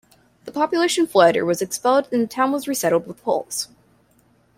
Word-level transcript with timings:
The 0.45 0.51
population 0.51 1.05
fled 1.05 1.37
or 1.37 1.45
was 1.45 1.61
expelled 1.61 2.07
and 2.11 2.23
the 2.23 2.27
town 2.27 2.51
was 2.51 2.67
resettled 2.67 3.05
with 3.05 3.21
Poles. 3.21 3.67